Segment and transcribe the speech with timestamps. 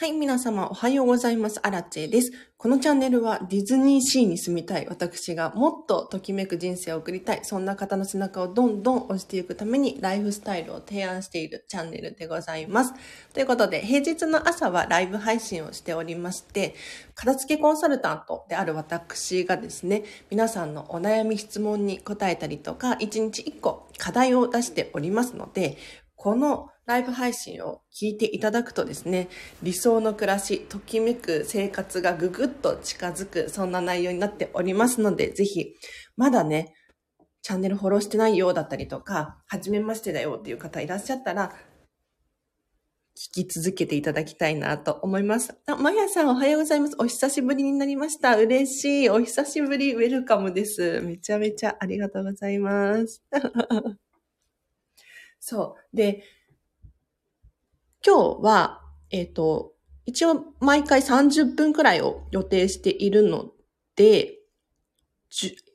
[0.00, 1.60] はい、皆様おはようございます。
[1.62, 2.32] アラチェです。
[2.56, 12.94] このチャンネルはディズニーシーに住みたい私がもっとときめく人生を送りたい、そんな方の背中をどんどん押していくためにライフスタイルを提案しているチャンネルでございます。
[13.34, 16.74] ということで、平日の朝はライブ配信をしておりまして、
[17.14, 25.76] 片付けコンサルタントである私がですね、皆さんのお悩み質問に答えたりとか、1日1個課題を出しておりますので、
[26.16, 29.28] このライブ配信を聞いていただくとですね、
[29.62, 35.74] 理想の暮らし、ときめく生活がぐぐっと近づく、そんな内容になっておりますので、ぜひ、
[36.16, 36.74] まだね、
[37.42, 41.54] チャンネルフォローしてないようだったりとか、はじめましてだよっていう方いらっしゃったら、
[43.16, 45.54] 聞き続けていただきたいなと思います。
[45.66, 46.96] あ、まやさんおはようございます。
[46.98, 48.36] お久しぶりになりました。
[48.36, 49.10] 嬉しい。
[49.10, 49.94] お久しぶり。
[49.94, 51.00] ウェルカムです。
[51.02, 53.22] めちゃめちゃありがとうございます。
[55.38, 55.96] そう。
[55.96, 56.22] で、
[58.04, 59.72] 今日は、えっ、ー、と、
[60.06, 63.50] 一応毎回30分くらいを予定しているの
[63.94, 64.38] で、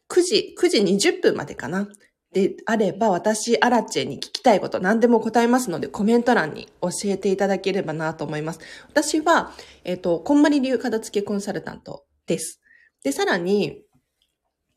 [0.09, 1.87] 9時、9時20分までかな。
[2.33, 8.59] であれば、私、アラチェに聞きたいこと何でも答えますので、コメント欄に教えていただければなと思います。
[8.89, 9.53] 私は、
[9.85, 12.59] えっ、ー、と、こんまり流片付けコンサルタントです。
[13.03, 13.83] で、さらに、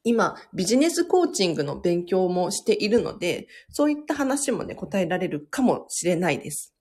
[0.05, 6.78] 今、ビジネスコーチングの勉強もしているので、そういった話もね、答えられるかもしれないです。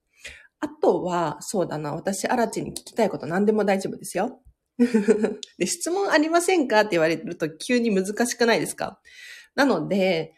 [0.60, 4.40] あとは、そうだな、私、アラチに聞きたいこと何でも大丈夫ですよ。
[5.58, 9.00] で、質問ありませんかって言われると急に難しくないですか？
[9.54, 10.34] なので、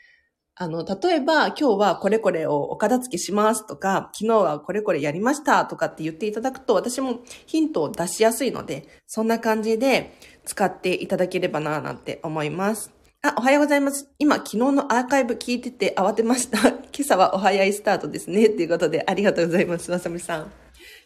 [0.55, 10.13] あの、例えば今日はこれこれをお片付けしますとか、昨日はこれこれやりましたとかって言っていただくと、私もヒントを出しやすいので、そんな感じで
[10.45, 12.93] 使っていただければなぁ、なんて思います。
[13.23, 14.09] あ、おはようございます。
[14.19, 16.69] 今、昨日のアーカイブ聞いてて慌てました。
[16.73, 18.47] 今朝はお早いスタートですね。
[18.47, 19.91] っていうことで、ありがとうございます。
[19.93, 20.53] わさみさん。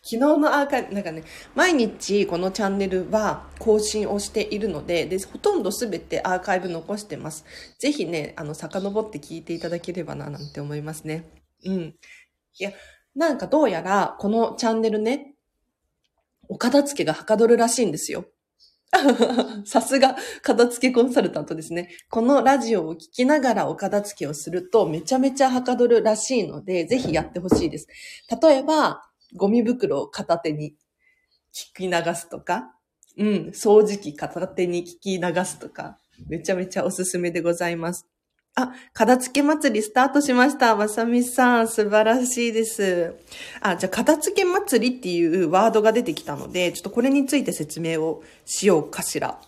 [0.01, 1.25] 昨日のアーカイブ、なんかね、
[1.57, 7.45] 毎日このチャンネルは更新をしているので、で、ほとんどすべてアーカイブ残してます。
[7.81, 11.25] ぜひね、あの、遡って聞いていただければな、なんて思いますね。
[11.65, 11.81] うん。
[12.61, 12.73] いや、
[13.17, 15.35] なんかどうやら、このチャンネルね、
[16.49, 18.27] お片付けがはかどるらしいんですよ。
[19.65, 21.91] さすが、片付けコンサルタントですね。
[22.11, 27.89] このラジオを聞きながらお片付けをするとめちゃめちゃはかどるらしいので、ぜひやってほしいです。
[28.43, 29.03] 例えば、
[29.37, 30.77] ゴミ袋を片手に
[31.53, 32.75] 聞き流すとか、
[33.17, 38.07] うん、掃除機片手に聞き流すとか、めちゃめちゃおすすめでございます。
[38.57, 40.77] あ、片付け祭りスタートしました。
[40.77, 43.17] まさみさん、素晴らしいです。
[43.61, 49.41] あ、じゃあ、片付け祭りっていうワードが出てきたので、ちょっとこれについて説明をしようかしら。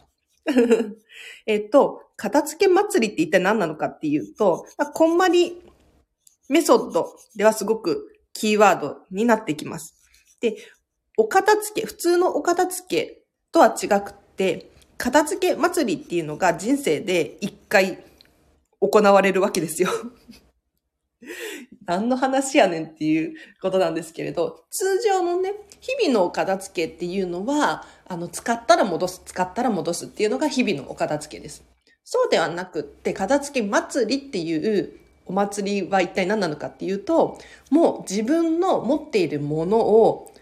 [1.47, 5.62] えっと、片付け祭りって一体何なのかっていうと、まあ、こんまり
[6.49, 9.95] メソッドではすごくキーワードになってきます。
[10.41, 10.56] で、
[11.16, 13.22] お片付け、普通のお片付け
[13.53, 18.03] とは違くて、片付け祭りっていうのが人生で一回
[18.81, 19.91] 行われるわけですよ。
[21.87, 31.65] 何の話やねんっていうことなんですけれど、通常のね、日々のお片付けっていうのは、あの、使ったら戻す、使ったら戻すっていうのが日々のお片付けです。
[32.05, 37.39] そうではなくって、片付け祭りっていうお祭りは一体何なのかっていうと、
[37.71, 40.33] もう自分の持っているものを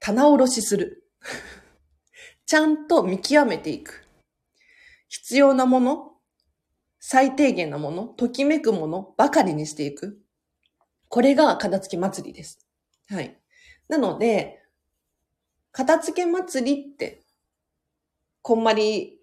[0.00, 1.04] 棚卸しする。
[2.46, 4.04] ちゃんと見極めていく。
[5.08, 6.15] 必要なもの、
[7.08, 10.18] 最低限なもの、ときめくものばかりにしていく。
[11.08, 12.66] これが片付け祭りです。
[13.08, 13.38] はい。
[13.86, 14.60] なので、
[15.70, 17.22] 片付け祭りって、
[18.42, 19.20] こんまり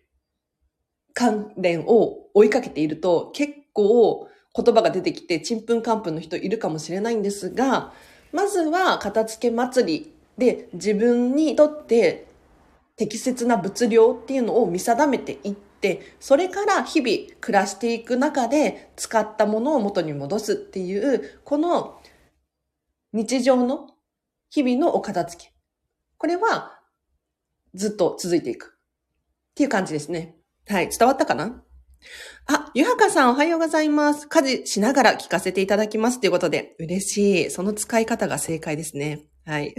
[1.14, 7.92] 関連を追いかけていると、結構言葉が出てきて、ちんぷんかんぷんの人いるかもしれないんですが、
[8.32, 12.28] まずは片付け祭りで自分にとって
[12.96, 22.00] 適切な物量っていうのを見定めていってて、で、それから日々暮らしていく中で使ったものを元に戻すっていう、この
[23.12, 23.90] 日常の
[24.50, 25.54] 日々のお片付け。
[26.18, 26.80] これは
[27.74, 30.38] ずっと続いていくっていう感じですね。
[30.70, 30.90] はい。
[30.98, 31.62] 伝わったかな？
[32.48, 34.30] あ、ゆはかさんおはようございます。
[34.30, 37.52] 家事しながら聞かせていただきますということで、嬉しい。
[37.52, 39.26] その使い方が正解ですね。
[39.46, 39.76] はい。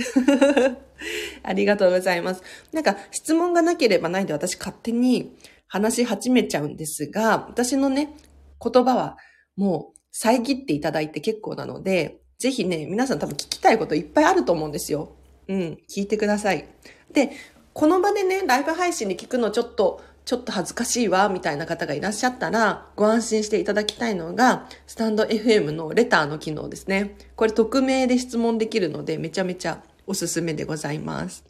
[1.43, 2.43] ありがとうございます。
[2.73, 5.35] なんか質問がなければないで私勝手に
[5.69, 8.17] 話し始めちゃうんですが、私のね、
[8.63, 9.17] 言葉は
[9.57, 15.17] もう遮っていただいて結構なので、ぜひね、皆さん多分聞きたいこといっぱいあると思うんですよ。
[15.49, 16.67] うん、聞いてください。
[17.13, 17.31] で、
[17.73, 27.17] この場でね、ライブ配信で聞くのちょっと、ちょっと恥ずかしいわ、みたいな方がいらっしゃったら、ご安心していただきたいのが、スタンド FM のレターの機能ですね。
[27.37, 31.45] これ匿名で質問できるので、めちゃめちゃおすすめでございます。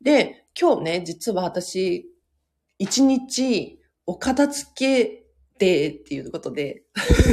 [0.00, 2.11] で、今日ね、実は私、
[2.82, 5.22] 一日、お片付け
[5.60, 6.82] デーっていうことで、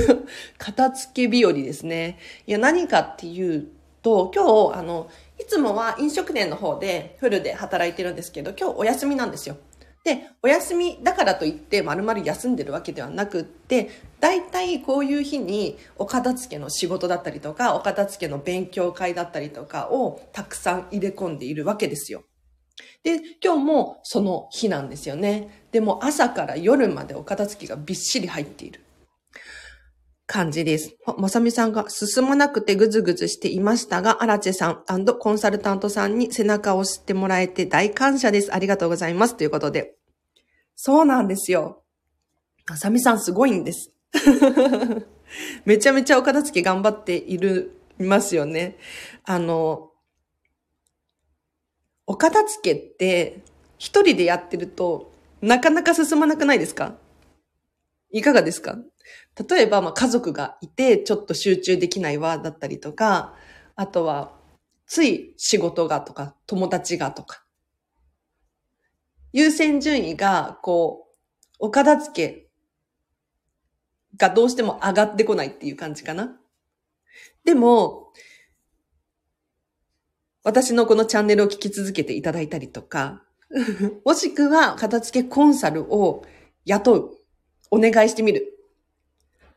[0.59, 2.19] 片付け日和ですね。
[2.45, 3.67] いや、何かっていう
[4.03, 5.09] と、今日、あの、
[5.39, 9.57] いつもは飲食店の方でフルで働いてるんですけど、今日お休みなんですよ。
[10.03, 22.23] で、お休みだからといって丸々休んでるわけではなくって、大体こういう日にお片付けの仕事だったりとか、お片付けの勉強会だったりとかをたくさん入れ込んでいるわけですよ。
[23.03, 25.65] で、今日もその日なんですよね。
[25.71, 28.81] でも朝から夜までお片付けがびっしり入っている
[30.25, 30.95] 感じです。
[31.17, 38.53] まさみさんが進まなくてぐずぐずしていましたが、アラチェさんコンサルタントさんに背中を押してもらえて大感謝です。
[38.53, 39.35] ありがとうございます。
[39.35, 39.95] ということで。
[40.75, 41.83] そうなんですよ。
[42.67, 43.91] まさみさんすごいんです。
[45.65, 48.77] めちゃめちゃお片付け頑張っている、いますよね。
[49.25, 49.88] あの、
[52.11, 53.44] お片付けって
[53.77, 56.95] 一人でやってるとなかなか進まなくないですか？
[58.11, 58.79] いかがですか？
[59.47, 63.35] 例えば、まあ、家族がいてちょっと集中できないわだったりとか、
[63.75, 64.33] あとは、
[64.88, 67.45] つい仕事がとか、友達がとか。
[69.31, 71.15] 優先順位が、こう、
[71.59, 72.47] お片付け
[74.17, 76.35] がどうしても上がってこないっていう感じかな。
[77.45, 78.11] でも、
[80.44, 83.24] 私のこのチャンネルを聞き続けていただいたりとか、
[84.06, 86.25] もしくは片付けコンサルを
[86.65, 87.15] 雇う。
[87.71, 88.57] お願いしてみる。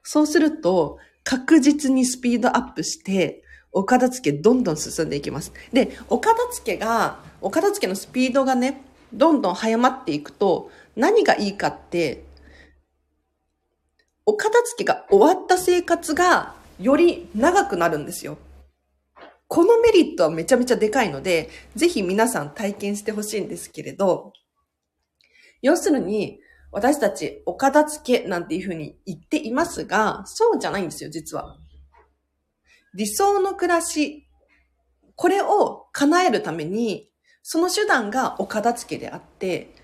[0.03, 5.53] そうすると、確実にスピードアップして、お片付けどんどん進んでいきます。
[5.73, 8.83] で、お片付けが、お片付けのスピードがね、
[9.13, 12.25] どんどん早まっていくと、何がいいかって、
[14.27, 18.37] お片付けが終わった生活がより長くなるんですよ。
[19.53, 24.33] このメリットはめちゃめちゃでかいので、ぜひ皆さん体験してほしいんですけれど、
[25.61, 26.41] 要するに、
[26.71, 31.59] 私たちお片付けなんていうふうに言っていますが、そうじゃないんですよ、実は。
[32.95, 34.27] 理想の暮らし、
[35.17, 37.11] これを叶えるために、
[37.43, 39.75] その手段がお片付けであって、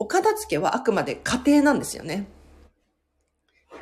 [0.00, 2.26] お片付けはあくまで家庭なんですよね。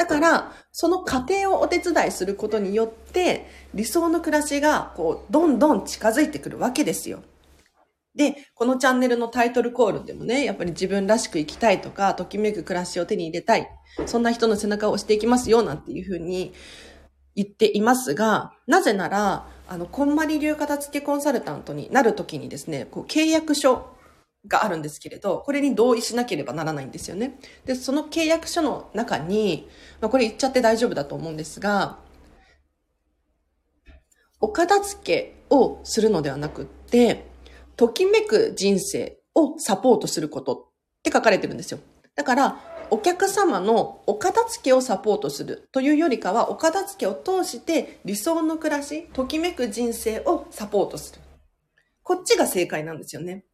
[0.00, 7.22] だから、その過程をお手伝いすることによって、理想の暮らしが、こう、どんどん近づいてくるわけですよ。
[8.14, 13.68] で、このチャンネルのタイトルコールでもね、やっぱり自分らしく生きたいとか、ときめく暮らしを手に入れたい。
[14.06, 16.54] そんな人の背中を押していきますよ、なんていうふうに
[17.36, 23.99] 言っていますが、なぜなら、あの、こんまり流片付けコンサルタントになるときにですね、こう契約書
[24.46, 27.38] があるんですけれど、これに同意しなければならないんですよね。
[27.64, 29.68] で、その契約書の中に、
[30.00, 31.98] まあ、これ言っちゃって大丈夫だと思うんですが、
[34.40, 37.26] お片付けをするのではなくって、
[37.76, 41.78] ときめく人生をサポートすることって書かれてるんですよ。
[42.14, 42.60] だから、
[42.90, 51.20] お客様のお片付けをサポートするというよりかは、お片付けを通して理想の暮らし、ときめく人生をサポートする。
[52.02, 53.44] こっちが正解なんですよね。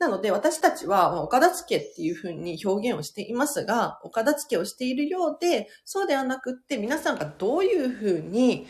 [0.00, 8.66] なので私たちは、お片付けっていうふうに表現をしていますが、お片付けをしているようで、そうではなくって皆さんがどういうふうに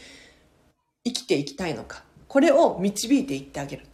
[1.04, 3.86] 生きていきたいのか、これを導いていってあげる。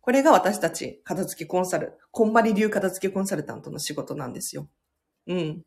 [0.00, 4.68] これが私たち片付けコンサル、こんまり流片付けコンサルタントの仕事なんですよ。
[5.26, 5.64] うん。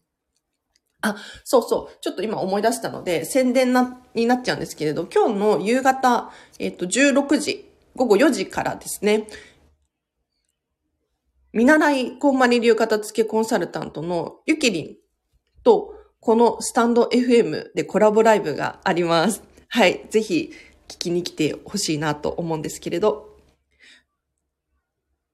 [1.02, 1.98] あ、そうそう。
[2.00, 9.28] ちょっと今思い出したので、宣伝な、になっちゃうんですけれど、今日の夕方、えっ、と、16時、午後4時からですね、
[11.52, 14.96] 見習いこんまり流片付けコンサルタントのゆきりん
[15.64, 19.42] と、このスタンド FM でコラボライブがあります。
[19.70, 20.06] はい。
[20.10, 20.52] ぜひ
[20.88, 23.36] 聞きに来てほしいなと思うんですけれど。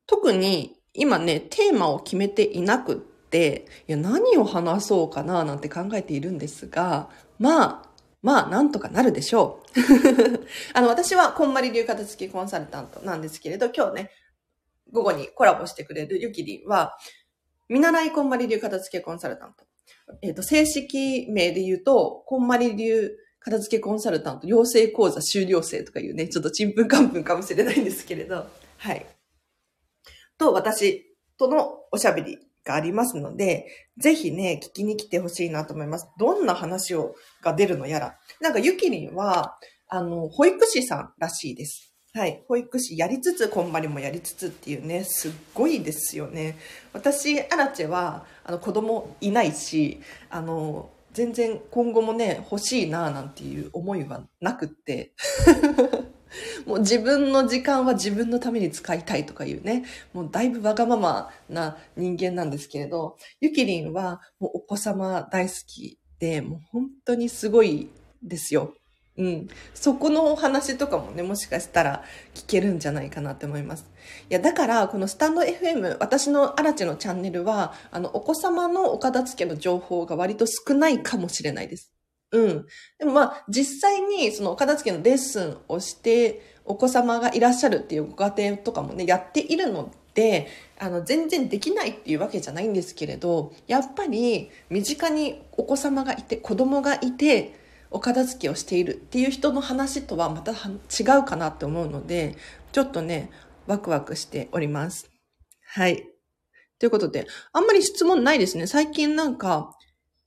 [0.08, 7.90] 特に今ね、テーマを決めていなくって、いや、何を話そうかななんて考えているんですが、まあ、
[8.22, 9.80] まあ、なんとかなるでしょう。
[10.74, 14.12] あの、私はこんまり流片付けコンサルタントなんですけれど、今日ね、
[14.96, 16.98] 午後にコラボしてくれるゆきりんは、
[17.68, 19.66] 見習いこんまり流片付けコンサルタント。
[20.22, 28.48] えっ、ー、と、正式名で言うと、こんまり流片付けコンサルタント養成講座修了生とかいうね、ちょっとちんぷんかんぷんかもしれないんですけれど、
[28.78, 29.06] はい。
[30.38, 36.08] と、私とのおしゃべりがありますので、ぜひね、聞きに来てほしいなと思います。
[36.18, 38.18] どんな話を、が出るのやら。
[38.42, 41.95] なんか、ゆきりんは、あの、保育士さんらしいです。
[42.16, 42.46] はい。
[42.48, 46.58] 保育士やりつつ、こんまりもやりつつっていうね、すっごいですよね。
[46.94, 55.12] 私、アラチェは、あの、子供いないし、あの、全然今後もね、欲しいななんていう思いはなくって。
[56.66, 67.90] もう自分の時間は自分のために使いたいとかいうね、もうだいぶわがままな人間なんですけれど、ゆきりんはもうお子様大好きで、もう本当にすごい
[68.24, 68.74] ですよ。
[69.18, 69.48] うん。
[69.74, 72.04] そこのお話とかもね、もしかしたら
[72.34, 73.90] 聞けるんじゃないかなって思います。
[74.30, 81.94] いや、だから、このスタンド FM、私のアラチのチャンネルは、あの、お子様のお片付けの情報が割と少ないかもしれないです。
[82.32, 82.66] うん。
[83.00, 97.65] でもまあ、実際にそのお片付けのレッスンをして、お子様がいらっしゃるっていうご家庭とかもね、やっているので、あの、全然できないっていうわけじゃないんですけれど、やっぱり身近にお子様がいて、子供がいて、
[97.96, 102.36] お片付けをしているっていう人の話とはまた違うかなって思うので、
[102.74, 103.32] ちょっとね、
[103.68, 105.10] ワクワクしております。
[105.66, 106.04] はい。
[106.78, 108.68] ということで、あんまり質問ないですね。
[108.68, 109.72] 最近なんか、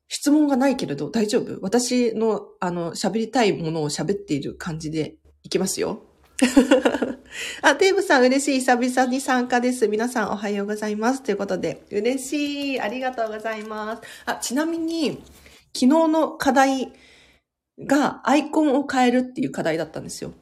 [0.08, 1.58] 質問がないけれど大丈夫？
[1.60, 6.02] 私の、あの、喋りたいものを喋っている感じでいきますよ。
[7.60, 8.60] あ、デーブさん嬉しい。
[8.60, 9.88] 久々に参加です。
[9.88, 11.22] 皆さんおはようございます。
[11.22, 12.80] ということで、嬉しい。
[12.80, 14.02] ありがとうございます。
[14.24, 15.22] あ、ちなみに、
[15.74, 16.92] 昨日の課題
[17.86, 20.32] がアイコンを変えるっていう課題だったんですよ。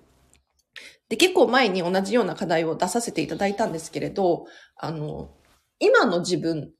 [1.09, 5.31] で、結構前に同じような課題を出させていただいたんですけれど、あの、
[5.79, 6.73] 今の自分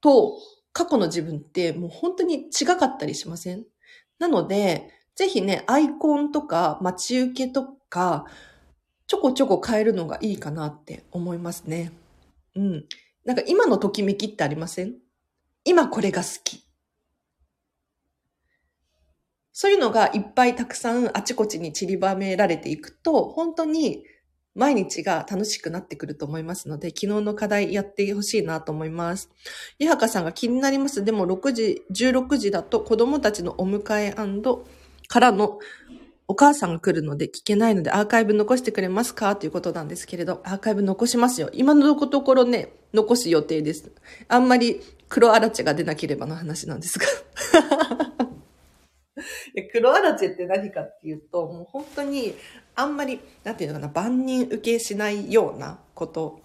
[0.00, 0.38] と
[0.72, 3.64] 過去の自分ってもう本当に違かったりしません？
[4.18, 8.24] なので、ぜひね、アイコンとか待ち受けとか、
[9.06, 11.92] ちょこちょこ変えるのがいいかなって思いますね。
[12.54, 12.84] うん。
[13.24, 14.94] なんか今のときめきってありません？
[15.64, 16.64] 今これが好き。
[19.60, 24.04] そういうのがいっぱいたくさんあちこちに散りばめられていくと、本当に
[24.54, 29.28] 毎日が楽しくなってくると思いますので、昨日の課題やってほしいなと思います。
[29.78, 31.04] いはかさんが気になります。
[31.04, 34.14] でも6時、16時だと子供たちのお迎え
[35.08, 35.58] からの
[36.26, 39.36] お母さんが来るので聞けないのでアーカイブ残してくれますか？
[39.36, 41.50] ということなんですけれど、アーカイブ残しますよ。
[41.52, 43.92] 今のところね、残す予定です。
[44.26, 47.04] あんまり黒あらちが出なければの話なんですが。
[49.72, 52.34] 黒あらちって何かっていうと、もう本当に
[52.74, 56.40] あんまり、なんていうのかな、万人受けしないようなこと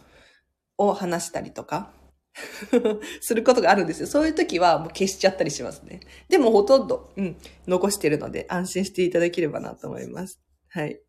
[0.77, 1.93] を話したりとか、
[3.21, 4.07] することがあるんですよ。
[4.07, 6.01] そういう時はもう消しちゃったりしますね。
[6.27, 10.41] でもほとんど、うん、残してるので安心していただければなと思います。
[10.69, 10.99] はい。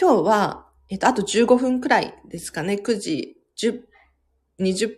[0.00, 2.74] 今日は、えっと、あと15分くらいですかね。
[2.74, 3.82] 9時10、
[4.60, 4.96] 20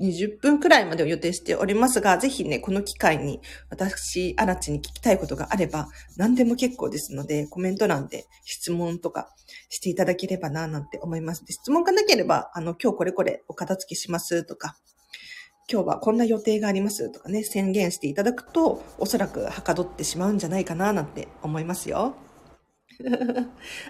[0.00, 3.40] 20分くらいまでを予定しておりますが、ぜひね、この機会に
[3.70, 9.34] 私、アラチに聞きたいことがあれば、何でも結構ですので、コメント欄で質問とか
[9.68, 11.44] していただければな、なんて思います。
[11.44, 14.76] で質問がなければ、あの、今日これこれお片付けしますとか、
[15.70, 22.14] 今日はこんな予定がありますとかね、宣言していただくと、おそらくはかどってしまうんじゃないかな、なんて思いますよ。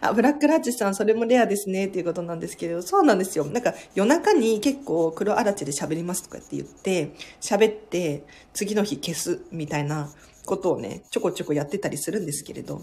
[0.01, 3.45] あ、ブラックラッチさん、それもレアですね、っていうことなんですけど、そうなんですよ。
[3.47, 10.11] なんか、夜中に結構黒あらちで喋りますとかって言って、喋って、次の日消す、みたいな
[10.47, 12.83] ことをね、ちょこちょこやってたりするんですけれど。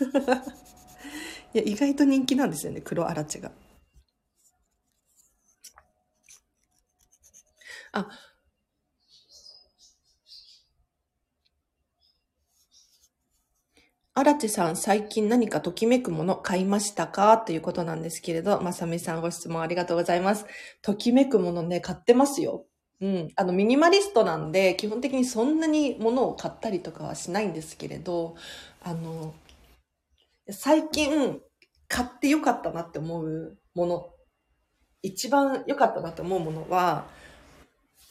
[1.54, 3.50] いや、意外と人気なんですよね、黒あらちが。
[7.92, 8.08] あ、
[14.18, 17.36] 荒地さん、最近何かときめくもの買いましたか？
[17.36, 20.46] ということなんですけれど、まさみさんご質問ありがとうございます。
[20.80, 22.64] ときめくものね、買ってますよ。
[23.02, 23.28] うん。
[23.36, 28.36] あの、ミニマリストなんで、基本的にそんなに物を買ったりとかはしないんですけれど、
[28.82, 29.34] あの、
[30.48, 31.38] 最近
[31.86, 34.08] 買ってよかったなって思うもの、
[35.02, 37.04] 一番良かったなって思うものは、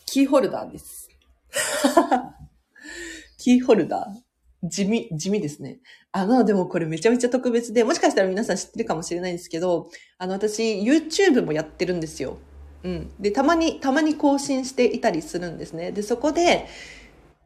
[0.06, 1.10] キーホルダーです。
[3.40, 4.35] キーホルダー。
[4.70, 5.80] 地味、地味ですね。
[6.12, 12.38] あの、でもこれめちゃめちゃ特別で、もしかしたら皆さん知ってるかもしれないんですけど、あの、私、YouTube もやってるんですよ。
[12.84, 13.12] うん。
[13.20, 15.92] で、たまに、たまに更新していたりするんですね。
[15.92, 16.68] で、そこで、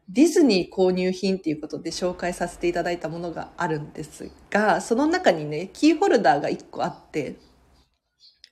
[0.08, 7.36] ディズニー購入品っていうことで紹介させていただいたものがあるんですが、その中にね、キーホルダーが1個あって、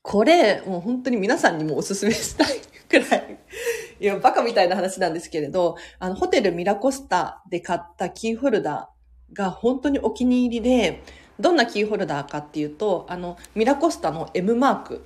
[0.02, 3.38] これ、もう本当に皆さんにもおすすめしたいくらい
[4.00, 11.02] いや、バカみたいな話なんですけれど、あの、ホテルミラコスタで買ったキーホルダーが本当にお気に入りで、
[11.40, 15.04] どんなキーホルダーかっていうと、あの、ミラコスタの M マーク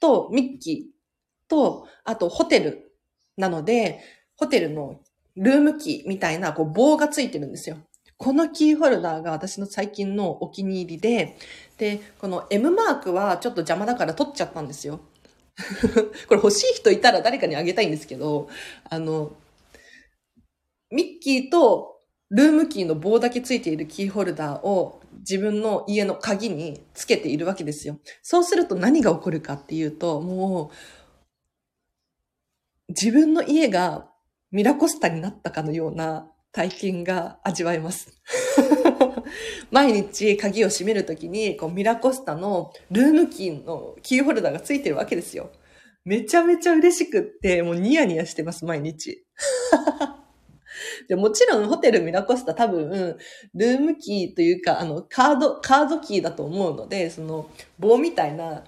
[0.00, 2.92] とミッキーと、あとホテル
[3.36, 4.00] なので、
[4.36, 5.00] ホテルの
[5.36, 7.76] ルームキーみたいなこう棒がついてるんですよ。
[8.16, 11.36] このキーホルダーが私の最近のお気に入りで、
[11.78, 15.00] で、この M マークはちょっと邪魔だから取っちゃったんですよ。
[16.28, 18.48] これ欲しい人いたら誰かにあげたいんですけど、
[18.88, 19.36] あの、
[20.90, 22.00] ミッキーと
[22.30, 27.98] ルームキーの棒だけついているキーホルダーを自分の家の鍵につけているわけですよ。
[28.22, 30.74] そうすると何が起こるかっていうと、もう、
[32.88, 34.08] 自分の家が
[34.50, 38.12] ミラコスタになったかのような体験が味わえます。
[39.70, 45.50] 毎日鍵を閉めるときに、こうミラコスタのルームキーのキーホルダーがついてるわけですよ。
[46.04, 49.24] めちゃめちゃ嬉しくって、もうニヤニヤしてます、毎日。
[51.08, 53.16] でもちろんホテルミラコスタ多分、
[53.54, 58.64] ルームキーというか、あの、カード、カードキーだと思うので、その棒みたいな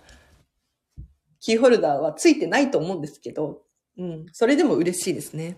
[1.41, 3.63] キーホルダーはついてないと思うんですけど、
[3.99, 5.57] うん、それでも嬉しいですね。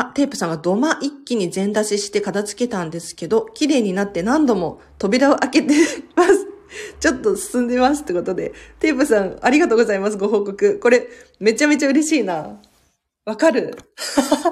[0.00, 5.74] あ、テープさんが土間一気に全出しして片付けたんですけど、綺麗になって何度も扉を開けて
[6.14, 6.46] ます。
[7.00, 10.78] ちょっと進んでますってことで、テープさんありがとうございます、ご報告。
[10.78, 11.08] これ、
[11.40, 12.60] めちゃめちゃ嬉しいな。
[13.24, 13.76] わかる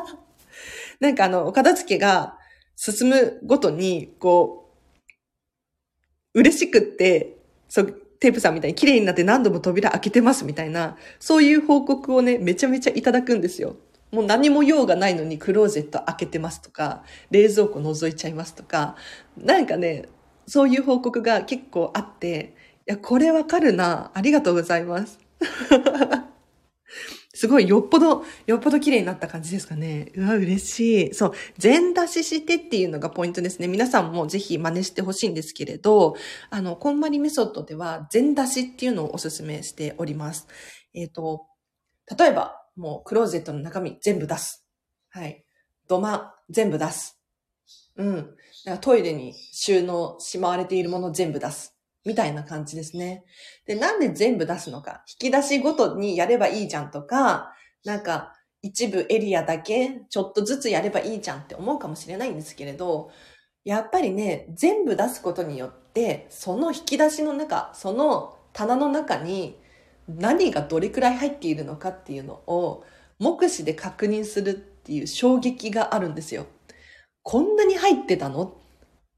[1.00, 2.38] なんかあの、お片付けが
[2.76, 4.72] 進むごとに、こ
[6.34, 7.38] う、嬉しくって、
[7.68, 13.76] そう、テープさんみたいに綺麗になって何度も扉開けてますみたいな、そういう報告をね、めちゃめちゃいただくんですよ。
[14.16, 18.96] もう何も用がないのにクローゼット開けてますとか、冷蔵庫覗いちゃいますとか、
[19.36, 20.08] なんかね、
[20.46, 22.54] そういう報告が結構あって、
[22.88, 24.10] いや、これわかるな。
[24.14, 25.18] ありがとうございます。
[27.34, 30.12] すごい、よっぽど、よっぽど綺麗になった感じですかね。
[30.14, 31.14] うわ、嬉しい。
[31.14, 33.68] そう、全出ししてっていうのがポイントですね。
[33.68, 36.16] 皆さんもぜひ真似してほしいんですけれど、
[36.48, 40.46] あの、こんまりメソッドでは全出しっていうのをお勧めしております。
[40.94, 41.44] えっ、ー、と、
[42.18, 44.66] 例えば、もうクローゼットの中身全部出す。
[45.10, 45.44] はい。
[45.88, 47.18] 土間全部出す。
[47.96, 48.16] うん。
[48.16, 48.30] だか
[48.66, 51.74] らトイレに収納しまわれているもの全部出す。
[52.04, 53.24] みたいな感じですね。
[53.66, 55.02] で、なんで全部出すのか？
[55.20, 57.52] 引き出しごとにやればいいじゃんとか、
[57.84, 63.10] なんか一部エリアだけちょっとずつやればいいじゃんって思うかもしれないんですけれど、
[63.64, 69.58] やっぱりね、全部出すことによって、その引き出しの中、その棚の中に
[70.08, 72.84] 何がどれくらい入っているのかっていうのを
[73.18, 76.46] 目視で確認するっていう衝撃があるんですよ。
[77.22, 78.60] こんなに入ってたの？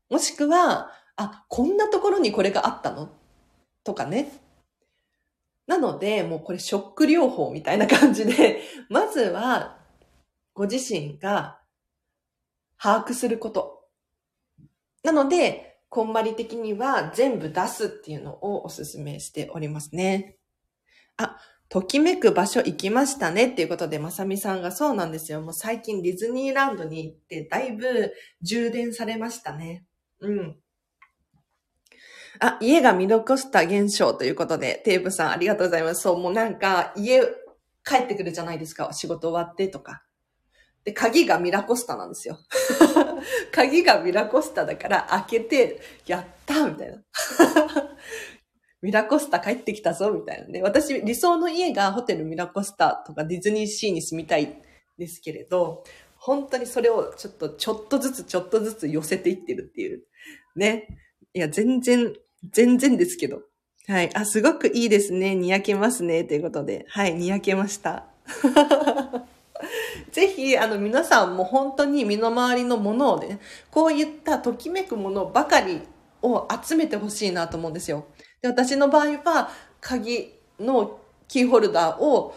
[0.08, 3.10] もしくは、あ、こんなところにこれがあったの？
[3.84, 4.32] とかね。
[5.66, 9.78] なので、もうこれショック療法みたいな感じで、 まずは
[10.54, 11.60] ご自身が
[12.78, 13.84] 把握すること。
[15.02, 20.37] なので、こんまり的には全部出すっていうのをお勧めしておりますね。
[21.18, 21.36] あ、
[21.68, 25.42] ときめく場所行きましたねっていうことで、まさみさんがそうなんですよ。
[25.42, 29.84] もう最近ディズニーランドに行ってだいぶ充電されましたね。
[30.20, 30.56] うん。
[32.40, 36.02] あ、家が見残した現象ということで、テープさんありがとうございます。
[36.02, 37.22] そう、もうなんか家
[37.84, 38.90] 帰ってくるじゃないですか。
[38.92, 40.02] 仕事終わってとか。
[40.84, 42.38] で、鍵がミラコスタなんですよ。
[43.52, 47.02] 鍵がミラコスタだから開けて、やったみたいな。
[48.80, 50.62] ミラコスタ帰ってきたぞ、みたいなね。
[50.62, 54.62] 私、理想の家がホテルミラコスタとかディズニーシーに住みたい
[54.96, 55.84] ですけれど、
[56.16, 60.02] 本当にそれをちょっと、ちょっとずつちょっとずつ寄せていってるっていう。
[60.54, 60.98] ね。
[61.34, 62.12] いや、全然、
[62.50, 63.42] 全然ですけど。
[63.88, 64.14] はい。
[64.14, 65.34] あ、すごくいいですね。
[65.34, 66.24] にやけますね。
[66.24, 66.84] ということで。
[66.88, 67.14] はい。
[67.14, 68.06] にやけました。
[70.12, 75.80] ぜひ、あの、皆さんも本当に身の回りのものをね、こういったときめくものばかり
[76.22, 78.06] を集めてほしいなと思うんですよ。
[78.42, 80.98] で、私の場合は、鍵の
[81.28, 82.34] キーホルダーを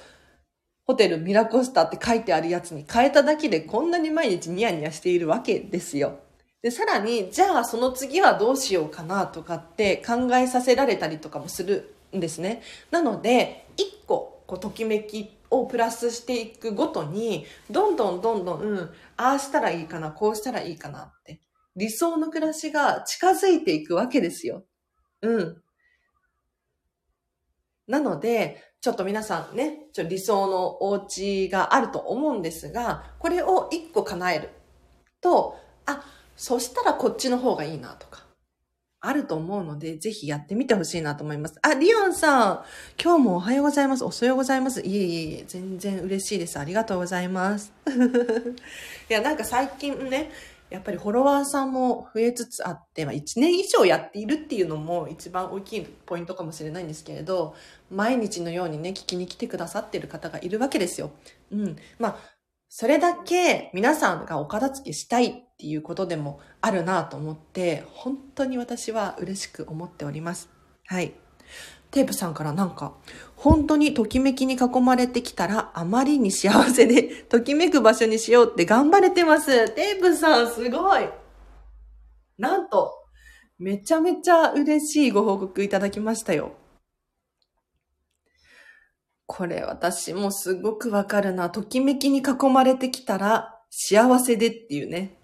[0.85, 6.19] ホテルミラコスタって書いてあるやつに変えただけでこんなに毎日ニヤニヤしているわけですよ。
[6.61, 12.61] で、さらに、じゃあその次はどうしようかなとかって考えさせられたりとかもするんですね。
[12.91, 18.79] なので、一個、こう、ときめきをプラスしていくごとに、どんどんどんどん、うん、
[19.17, 21.41] ああしたらいいかな、こうしたらいいかなって、
[21.75, 24.65] 理想の暮らしが近づいていくわけですよ。
[25.21, 25.61] うん。
[27.91, 34.49] なので、ちょっと皆さんね、ちょ理想のお家があると思うんですが、これを一個叶える
[35.19, 36.01] と、あ、
[36.37, 38.23] そしたらこっちの方がいいなとか、
[39.01, 41.59] あると思うので、ぜひやってみてほしいなと思います。
[41.61, 42.63] あ、リオンさん、
[43.03, 44.05] 今日もおはようございます。
[44.05, 44.79] おはようございます。
[44.79, 46.57] いえいえいえ、全然嬉しいです。
[46.57, 47.73] ありがとうございます。
[49.09, 50.31] いや、なんか最近ね、
[50.71, 57.55] やっぱりフォロワーさんも増えつつあって、まあ、1年以上やっているっていうのも一番大きいポイントかもしれないんですけれど、
[57.89, 61.11] 毎日のようにね、聞きに来てくださってる方がいるわけですよ。
[61.51, 61.75] うん。
[61.99, 62.17] まあ、
[62.69, 70.49] それだけ皆さんがお片付けしたいっていうことでもあるなと思って、本当に私は嬉しく思っております。
[70.85, 71.20] はい。
[71.91, 72.93] テープさんからなんか、
[73.35, 79.69] 本当にときめきに囲まれてきたら、あまりに幸せで、 ときめく場所にしようって頑張れてます。
[79.71, 81.09] テープさん、すごい。
[82.37, 82.93] なんと、
[83.59, 86.53] めちゃめちゃ嬉しいご報告いただきましたよ。
[89.27, 91.49] これ私もすごくわかるな。
[91.49, 95.17] ときめきに囲まれてきたら幸せでっていうね。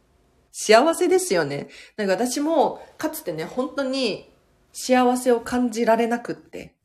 [0.51, 1.67] 幸せですよね。
[1.97, 4.33] なんか私もかつてね、本当に
[4.71, 6.75] 幸せを感じられなくって。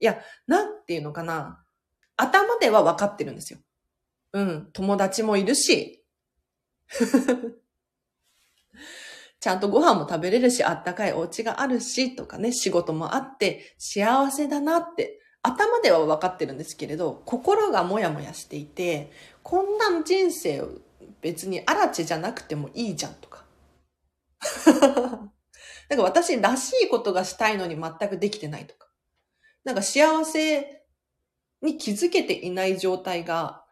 [0.00, 1.64] いや、なんていうのかな。
[2.16, 3.58] 頭では分かってるんですよ。
[4.32, 4.70] うん。
[4.72, 6.04] 友達もいるし。
[9.40, 20.70] ちゃんとご飯も食べれるし、あったかいお家があるし、とかね、仕事もあって、幸せだなって、頭では分かってるんですけれど、心がもやもやしていて、こんな人生を
[21.20, 23.44] 別にアラチじゃなくてもいいじゃんとか。
[25.88, 28.88] なんか私らしいことがしたいのに全くできてないとか。
[29.64, 30.84] なんか幸せ
[31.62, 33.64] に気づけていない状態が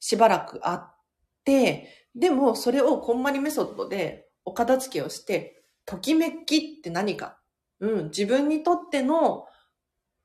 [0.00, 0.96] しばらくあっ
[1.44, 7.38] て、でもそれをこんまりメソッドでお片付けをして、ときめきって何か、
[7.80, 9.46] うん、自分にとっての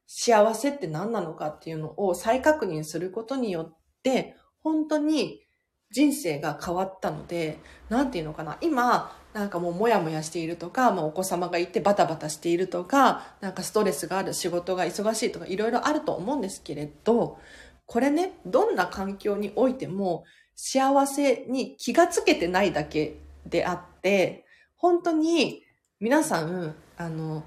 [0.08, 5.42] 幸せって何なのかっていうのを再確認することによって、本当に
[5.92, 8.58] 人生が変わったので、なんていうのかな。
[8.62, 17.40] 今、なんかもうモヤモヤしているとか、まあお子様がいてバタバタしているとか、なんかストレスがある仕事が忙しいとかいろいろあると思うんですけれど、
[17.86, 20.24] これね、どんな環境においても
[20.56, 25.64] 幸せに気がつけてないだけであって、本当に
[26.00, 27.44] 皆さん、あの、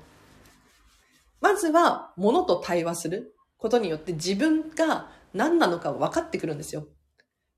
[1.41, 6.87] まずは物と対話することによって自分が何なのか分かってくるんですよ。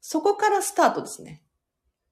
[0.00, 1.42] そこからスタートですね。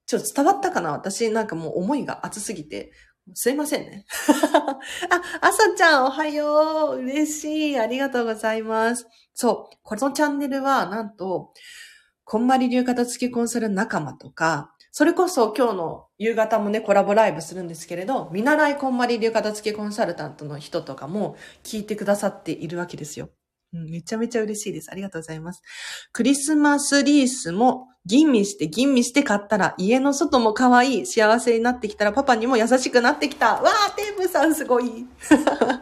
[0.07, 0.93] ちょっと伝わったかな？
[0.93, 2.91] 私なんかもう思いが熱すぎて。
[3.33, 4.05] すいませんね。
[4.31, 4.79] あ、
[5.41, 6.97] あさちゃんおはよう。
[6.99, 7.79] 嬉しい。
[7.79, 9.05] ありがとうございます。
[9.33, 9.77] そう。
[9.83, 11.51] このチャンネルはなんと、
[12.23, 23.29] こんまり流片付けコンサル仲間とか、それこそ今日の夕方もね、コラボライブするんですけれど、見習いこんまり流片付けコンサルタントの人とかも聞いてくださっているわけですよ。
[23.77, 24.89] うん、めちゃめちゃ嬉しいです。
[24.91, 25.61] ありがとうございます。
[26.11, 33.55] クリスマスリースも吟味して吟味して買ったら家の外も可愛い幸せになってきたらパパにも優しくなってきた。
[33.55, 35.05] わー、テープさんすごい。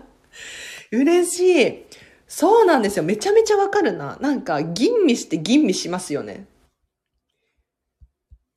[0.91, 1.85] 嬉しい。
[2.27, 3.03] そうなんですよ。
[3.03, 4.17] めちゃめちゃわかるな。
[4.19, 6.47] なんか吟味して吟味しますよね。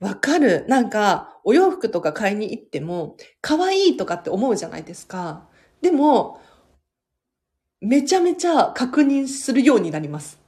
[0.00, 0.64] わかる。
[0.68, 5.48] なんか、お洋服とか買いに行っても、可愛いとかって思うじゃないですか。
[5.82, 6.40] でも、
[7.80, 10.38] めちゃめちゃ確認するようになります。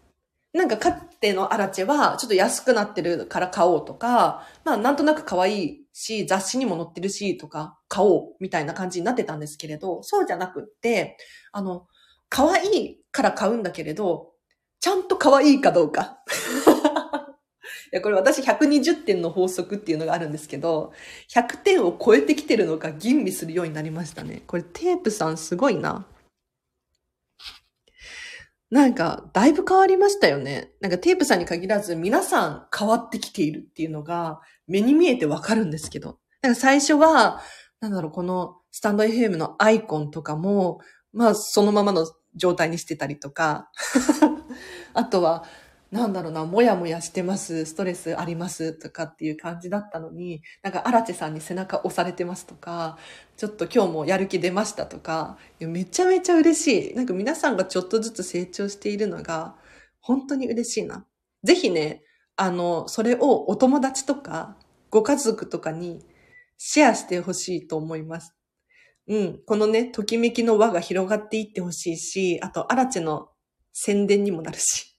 [0.53, 11.17] なんかかつてのアラチェはちょっと安くなってるから買おうとか、まあなんとなく可愛いし、雑誌にも載ってるしとか、買おうみたいな感じになってたんですけれど、そうじゃなくって、
[11.53, 11.87] あの、
[12.29, 14.33] 可愛いから買うんだけれど、
[14.81, 16.19] ちゃんと可愛いかどうか。
[17.93, 20.93] いや、これ私120点の法則っていうのがあるんですけど、
[21.29, 24.43] 100点を超えてきてるのか吟味するようになりましたね。
[24.47, 26.07] これテープさんすごいな。
[28.71, 30.73] なんか、だいぶ変わりましたよね。
[30.81, 36.19] なんかテープさんに限らず皆さん変わってきているっていうのが目に見えてわかるんですけど。
[36.41, 37.43] なんか最初は、
[37.81, 40.81] なんだろう、このスタンド FM のアイコンとかも、
[41.13, 42.07] まあそのままの
[42.37, 43.71] 状態にしてたりとか、
[44.95, 45.45] あとは、
[45.91, 52.97] なんだろうな、もやもやしてます、ストレスありますとかっていう感じだったのに、なんか荒地さんに背中押されてますとか、
[53.37, 56.95] ちょっと今日もやる気出ましたとか、めちゃめちゃ嬉しい。
[56.95, 59.57] なんか皆さんがちょっとずつ成長しているのが、
[60.01, 61.07] 本当に嬉しいな。
[61.43, 62.05] ぜひね、
[62.37, 64.57] あの、それをお友達とか、
[64.91, 66.05] ご家族とかに
[66.57, 68.35] シェアしてほしいと思います。
[69.09, 69.41] うん。
[69.45, 73.29] このね、ときめきの輪が広がっていってほしいし、あと、アラチェの
[73.73, 74.97] 宣伝にもなるし。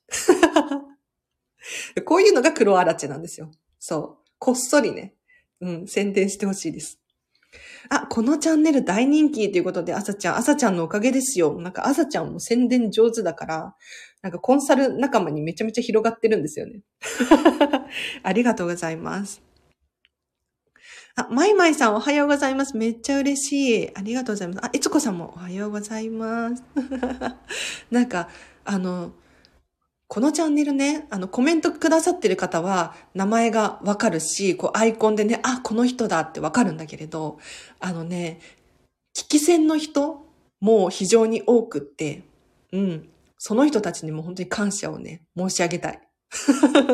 [2.05, 3.51] こういうのが黒アラチェなんですよ。
[3.79, 4.29] そう。
[4.39, 5.13] こっそりね、
[5.59, 6.99] うん、宣伝してほしいです。
[7.89, 11.59] あ、このチャンネル大人気ということで、あさちゃん、あさちゃんのおかげですよ。
[11.59, 13.75] なんか、あさちゃんも宣伝上手だから、
[14.21, 16.81] なんかコンサル仲間にめちゃめちゃ広がってるんですよね。
[18.23, 19.41] ありがとうございます。
[21.15, 22.77] あ、まいまいさんおはようございます。
[22.77, 23.91] めっちゃ嬉しい。
[23.95, 24.59] ありがとうございます。
[24.63, 26.63] あ、いつこさんもおはようございます。
[27.91, 28.29] なんか、
[28.63, 29.11] あの、
[30.13, 37.39] このチャンネルね、あの、コメントくださってる方は、名前がわかるし、こう、アイコンでね、あ、この人だってわかるんだけれど、
[37.79, 38.41] あのね、
[39.15, 40.25] 聞き戦の人
[40.59, 42.23] も非常に多くって、
[42.73, 46.01] うん、その人たちにも本当に感謝をね、申し上げたい。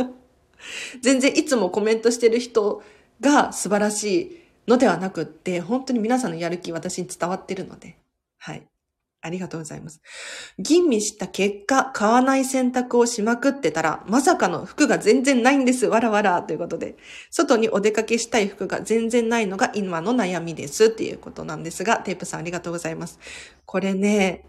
[1.01, 2.83] 全然いつもコメントしてる人
[3.19, 7.97] が素晴らしいのではなくって、本当に皆さんのやる気私に伝わってるので、
[8.37, 8.67] はい。
[9.27, 10.01] ありがとうございます。
[10.57, 15.85] 吟味した結果、買わない選択をしまくってたら、まさかの服が全然ないんです。
[15.85, 16.41] わらわら。
[16.41, 16.95] ということで、
[17.29, 20.85] 外にお出かけしたい服が全然ないのが今の悩みです。
[20.85, 23.19] っていうことなんですが、テープさんありがとうございます。
[23.65, 24.45] これね、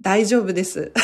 [0.00, 0.92] 大丈夫です。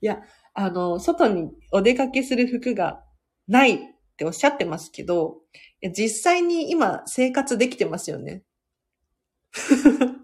[0.00, 0.20] いや、
[0.54, 3.04] あの、外にお出かけする服が
[3.48, 3.78] ないっ
[4.16, 5.40] ておっしゃってますけど、
[5.92, 8.42] 実際に今生活できてますよね。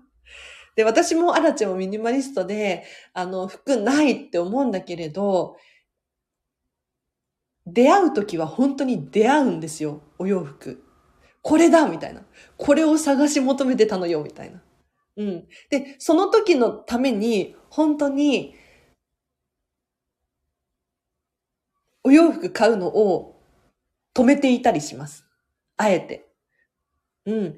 [0.80, 5.56] で、私もアラチェもミニマリストで、あの、服ないって思うんだけれど、
[7.66, 10.00] 出会うときは本当に出会うんですよ。
[10.18, 10.82] お洋服。
[11.42, 12.22] これだみたいな。
[12.56, 14.62] これを探し求めてたのよみたいな。
[15.18, 15.46] うん。
[15.68, 18.54] で、その時のために、本当に、
[22.02, 23.38] お洋服買うのを
[24.14, 25.26] 止めていたりします。
[25.76, 26.26] あえて。
[27.26, 27.56] うん。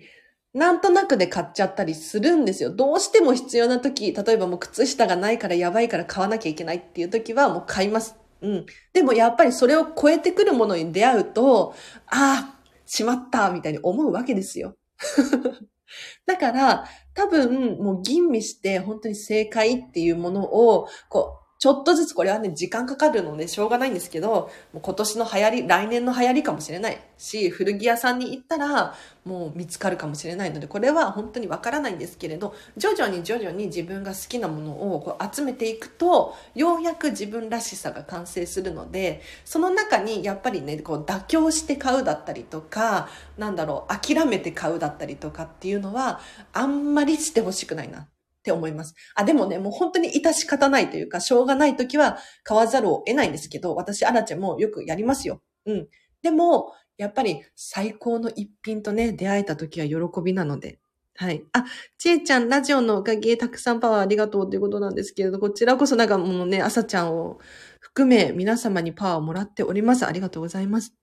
[0.55, 2.71] なんとなくで買っちゃったりするんですよ。
[2.71, 8.17] どうしても必要な時、例えばもう靴下がないからやばいから買わなきゃいけないっていう時はもう買います。
[8.43, 8.67] うん。
[8.93, 11.75] でもやっぱりそれを超えてくるものに出会うと、
[12.07, 14.77] ああ、しまったみたいに思うわけですよ。
[16.27, 16.85] だから、
[17.15, 46.19] 多分、もう吟味して本当に正解っていうものを、こう、ちょっとずつこれはね、時間かかるのでしょうがないんですけど、もう今年の流行り、来年の流行りかもしれないし、古着屋さんに行ったらもう見つかるかもしれないので、これは本当にわからないんですけれど、徐々に徐々に自分が好きなものをこう集めていくと、ようやく自分らしさが完成するので、その中にやっぱりね、こう妥協して買うだったりとか、なんだろう、諦めて買うだったりとかっていうのは、
[46.53, 48.09] あんまりしてほしくないな。
[48.43, 48.95] って思います。
[49.15, 55.41] あ、でもね、もう本当に致し方ないというか、しょうがない時は買わざるを得ないんですけど、私、アラチェもよくやりますよ。
[55.65, 55.89] うん。
[56.23, 60.81] でも、やっぱり最高の一品とね、出会えた時は喜びなので。
[61.15, 61.45] はい。
[61.53, 61.65] あ、
[61.99, 67.39] ちえちゃん、ラジオのおかげたくさんパワーありがとうということなんですけれど、こちらこそなんかもうね、朝ちゃんを
[67.81, 70.07] 含め皆様にパワーをもらっております。
[70.07, 70.95] ありがとうございます。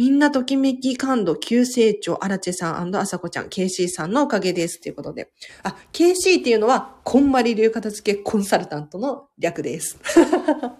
[0.00, 4.80] みんなときめき感度急成長、アラチェさんあさこちゃん、KC さんのおかげです。
[4.80, 5.30] ということで。
[5.62, 9.98] あ、KC っていうのは、こんまり流片付けコンサルタントの略です。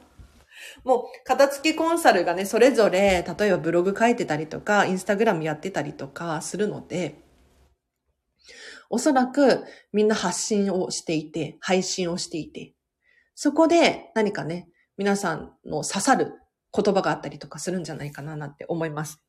[0.84, 7.16] もう、片付けコンサルがね、それぞれ、例えばブログ書いてたりとか、インスタグラムやってたりとかするので、
[8.88, 12.72] おそらくみんな発信をしていて、配信をしていて、
[13.34, 16.40] そこで何かね、皆さんの刺さる
[16.74, 19.20] 言葉があったりとかするんじゃないかななんて思います。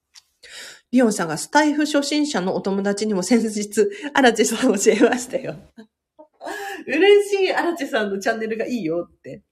[0.91, 5.55] リオンさんがスタイフ初心者のお友達にも先日、アラチさん教えましたよ。
[6.87, 9.43] 嬉しい、アラチさんのチャンネルがいいよって。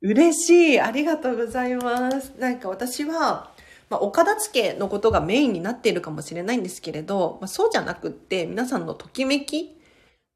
[0.00, 2.32] 嬉しい、ありがとうございます。
[2.38, 3.52] なんか私は、
[3.90, 9.76] まあ、お片付けのことがメインになっているかもしれないんですけれど、まあ、そうじゃなくって、皆さんのときめき、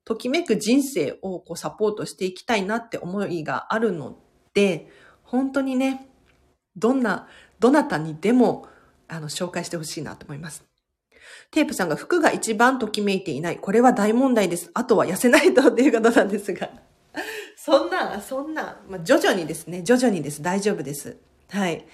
[0.04, 4.18] ときめく人生をこうサポートしていきたいなって思いがあるの
[4.54, 4.88] で、
[5.22, 6.09] 本当にね、
[6.76, 7.28] どんな、
[7.58, 8.66] どなたにでも、
[9.08, 10.64] あの、紹介してほしいなと思います。
[11.50, 13.58] テープさんが服が一番ときめいていない。
[13.58, 14.70] これは大問題です。
[14.74, 16.70] あとは痩せないとっていうことなんですが。
[17.56, 19.82] そんな、そんな、まあ、徐々にですね。
[19.82, 20.42] 徐々にです。
[20.42, 21.18] 大丈夫です。
[21.48, 21.86] はい。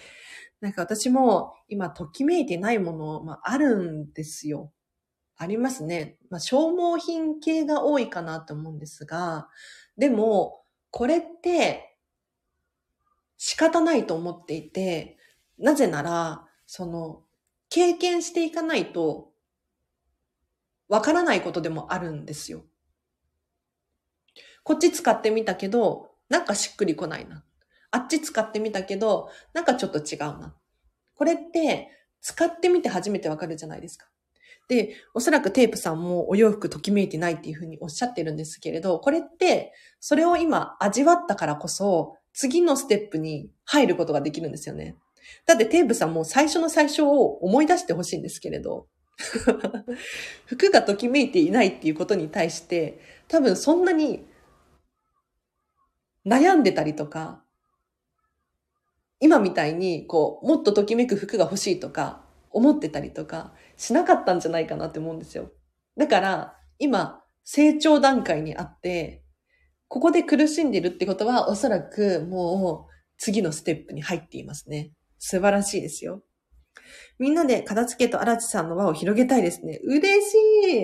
[0.61, 4.73] なんか私も今ときめいてないもの、まあ、あるんですよ。
[5.37, 6.19] ありますね。
[6.31, 9.49] まあ、消耗品系が多いかなと思うんですが、
[9.99, 11.86] でも、これって
[13.37, 15.19] 仕方ないと思っていて、
[15.59, 17.23] なぜなら、その、
[17.69, 19.33] 経験していかないと、
[20.89, 22.65] わからないことでもあるんですよ。
[24.63, 27.45] こっち使ってみたけど、なんかしっくりこないな。
[27.91, 30.57] あっち使ってみたけど、なんかちょっと違うな。
[31.15, 34.09] これって、使ってみて初めてわかるじゃないですか。
[34.69, 44.95] で、おそらくテープさんもお洋服ときめいてないっていうふうにおっしゃってるんですけれど、これって、それを今味わったからこそ、次のステップに入ることができるんですよね。
[45.47, 48.89] だってテープさんも最初の最初を思い出してほしいんですけれど、
[50.45, 54.27] 服がときめいていないっていうことに対して、多分そんなに
[56.27, 57.43] 悩んでたりとか、
[59.19, 65.53] 今みたいにこう、もっとときめく服が欲しいとか、思ってたりとかしなかったんじゃないかなって思うんですよ。
[65.97, 69.23] だから、今、成長段階にあって、
[69.89, 74.93] ここで苦しんでるってことは、おそらくもう次のステップに入っていますね。
[75.19, 76.23] 素晴らしいですよ。
[77.19, 79.81] みんなで片付けとアラチさんの輪を広げたいですね。
[79.85, 80.35] 嬉し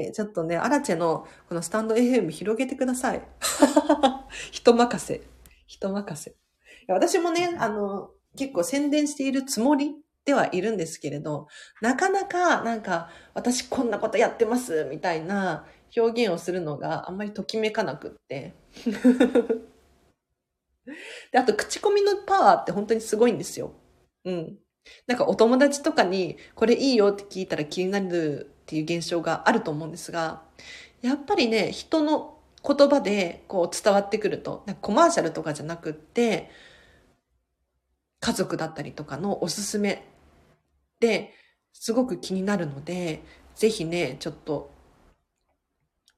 [0.09, 3.23] いちょっとね、アラチェのこのスタンド FM 広げてください。
[4.51, 5.23] 人任せ。
[5.67, 6.35] 人任せ。
[6.89, 11.49] 私もね、あの、結構宣伝しているつもりではいるんですけれど、
[11.81, 18.55] なかなかなんか私こんなことやってますみたいな表現をするのがあんまりときめかなくって。
[21.31, 23.73] で、あと口コミのパワーって本当にすごいんですよ。
[24.25, 24.59] うん。
[25.07, 30.43] なんかお友達とかにこれいいよって聞いたら気になるっていう現象があると思うんですが、
[31.03, 36.51] やっぱりね、人の言葉でこう伝わってくると、コマーシャルとかじゃなくって、
[38.21, 40.07] 家族だったりとかのおすすめ
[41.01, 41.35] で
[41.73, 43.23] すごく気になるので、
[43.57, 44.72] ぜひね、ちょっと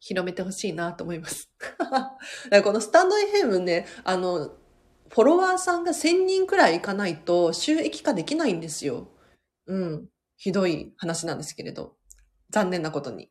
[0.04, 1.50] 広めてほしいなと思います。
[2.62, 4.48] このスタンド FM ね、あの、
[5.08, 9.08] フォロワーさんが1000人くらいいかないと収益化できないんですよ。
[9.66, 10.08] うん。
[10.36, 11.96] ひどい話なんですけれど。
[12.50, 13.30] 残念なことに。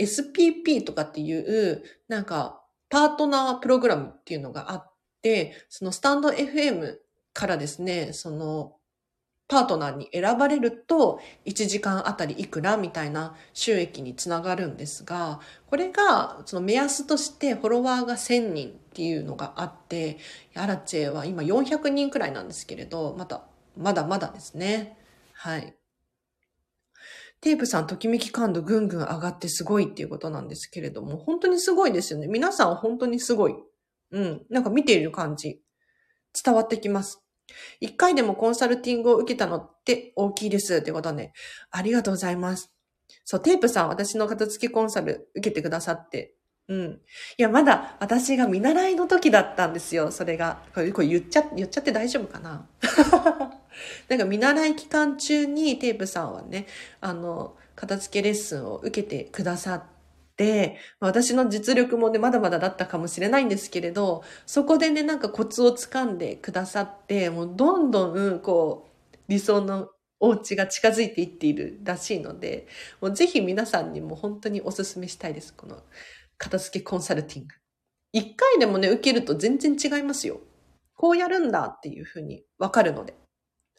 [0.00, 6.98] SPP とかっていう、なんか、パートナープログラムっていうのがあって、そのスタンド FM
[7.32, 8.77] からですね、その、
[9.48, 20.18] パートナーに選ばれると1時間あたりいくらみたいな収益につながるんですが、これがその目安としてフォロワーが1000人っていうのがあって、
[20.54, 23.42] アラチェは今400人くらいなんですけれど、まだ、
[23.76, 24.98] まだまだですね。
[25.32, 25.74] はい。
[27.40, 32.26] テープさん、ときめき感度ぐんぐん上がってすごいっていうことなんですけれども、本当にすごいですよね。
[32.26, 33.54] 皆さん本当にすごい。
[34.10, 34.42] うん。
[34.50, 35.62] なんか見ている感じ、
[36.44, 37.22] 伝わってきます。
[37.80, 41.32] 一回でもコンサルティングを受けたのって大きいですってことね。
[41.70, 42.72] ありがとうございます。
[43.24, 46.34] そう、テープさん、私の片付けコンサル受けてくださって。
[46.68, 47.00] うん。
[47.38, 50.62] いや、まだ私が見習いの時だったんですよ、それが。
[50.74, 52.66] これこれ言っちゃ、言っちゃって大丈夫かな？
[54.08, 56.66] なんか見習い期間中にテープさんはね、
[57.00, 59.97] あの、片付けレッスンを受けてくださって、
[60.38, 72.68] で私の実力もね、まだまだだったかもしれないんですけれど、そこでね、なんかコツをつかんでくださって、もうどんどん、こう、理想のお家が近づいていっているらしいので、
[73.00, 75.52] もうぜひ皆さんにも本当にお勧めしたいです。
[75.52, 75.82] この
[76.38, 77.54] 片付けコンサルティング。
[78.12, 80.40] 一回でもね、受けると全然違いますよ。
[80.94, 83.14] こうやるんだっていうふうにわかるので。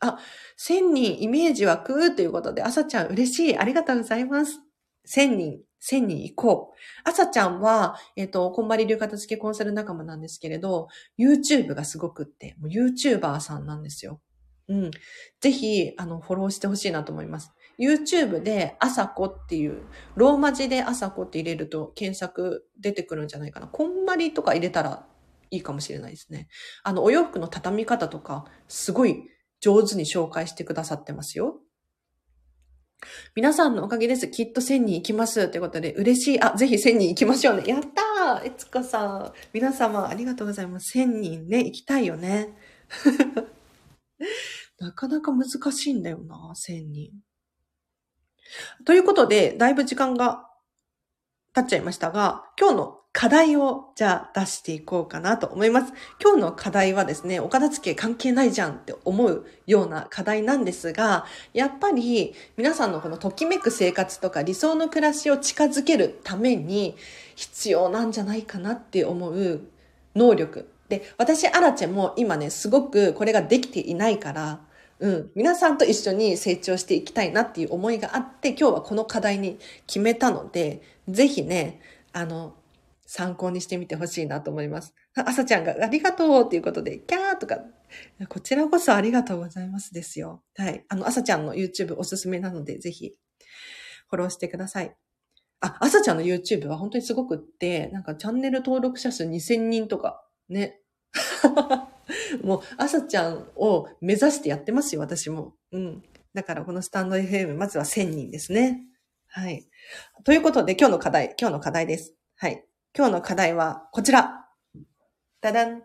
[0.02, 0.20] あ、
[0.58, 3.58] 千人イメージ湧くということで、朝ちゃん嬉しい。
[3.58, 4.69] ありがとうございます。
[5.10, 6.78] 千人1000人行こう。
[7.04, 14.22] 朝ちゃんは、えっ、ー、と、こんまり流片付けコンサル仲間なんですけれど、YouTube がすごくって、もう YouTuber さんなんですよ。
[14.68, 14.92] うん。
[15.42, 17.52] ぜひ、あの、フォローしてほしいなと思います。
[17.80, 19.82] YouTube で、朝子っていう、
[20.16, 23.68] ローマ字で朝子って入れると検索出てくるんじゃないかな。
[23.68, 25.08] こんまりとか入れたら
[25.50, 26.50] いいかもしれないですね。
[26.84, 29.24] あの、お洋服の畳み方とか、すごい
[29.60, 31.60] 上手に紹介してくださってますよ。
[33.36, 34.28] 皆さんのおかげです。
[34.28, 35.48] きっと1000人行きます。
[35.50, 36.42] ということで、嬉しい。
[36.42, 37.64] あ、ぜひ1000人行きましょうね。
[37.66, 39.34] やったーえつこさん。
[39.54, 40.98] 皆様、ありがとうございます。
[40.98, 42.56] 1000人ね、行きたいよね。
[44.80, 47.12] なかなか難しいんだよな、1000人。
[48.86, 50.50] ということで、だいぶ時間が
[51.54, 55.94] 経っちゃいましたが、今日の課題をじゃあ出していこうかなと思います。
[56.22, 66.96] 今日の課題はですね、お片付け関係ないじゃんって思うような課題なんですが、やっぱり皆さんのこのときめく生活とか理想の暮らしを近づけるために
[67.36, 69.62] 必要なんじゃないかなって思う
[70.16, 70.70] 能力。
[70.88, 74.60] で、私、アラチェも今ね、すごくこれができていないから、
[75.00, 75.32] うん。
[75.34, 81.80] 皆さんと一緒に成長していきたいなっていう思いがあって、今日はこの課題に決めたので、ぜひね、
[82.12, 82.54] あの、
[83.12, 84.94] 参考にしてみてほしいなと思います。
[85.16, 87.58] あさちゃんがありがとうっていうことで、キャーとか、
[88.28, 90.44] こちらこそありがとうございますですよ。
[90.56, 90.86] はい。
[90.90, 93.16] あの、あさちゃんの YouTube おすすめなので、ぜひ、
[94.10, 94.96] フォローしてください。
[95.60, 100.80] あ、あさちゃんの YouTube は本当にすごくって、なんかチャンネル登録者数2000人とか、ね。
[102.44, 105.56] もう、あさちゃんを目指してやってますよ、私も。
[105.72, 106.04] うん。
[106.36, 108.84] だからこのスタンド FM、まずは1000人ですね。
[109.26, 109.68] はい。
[110.24, 112.14] ということで、今日の課題、今日の課題です。
[112.36, 112.69] はい。
[112.96, 114.48] 今日の課題はこちら。
[115.42, 115.84] だだん。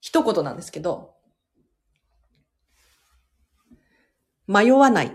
[0.00, 1.14] 一言なんですけど、
[4.46, 5.12] 迷わない